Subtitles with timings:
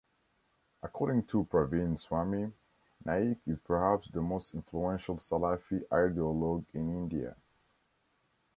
[0.81, 2.51] According to Praveen Swami,
[3.05, 7.35] Naik is "perhaps the most influential Salafi ideologue in India".